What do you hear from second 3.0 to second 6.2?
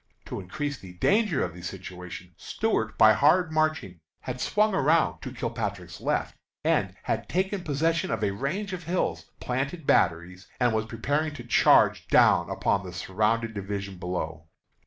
hard marching, had swung around to Kilpatrick's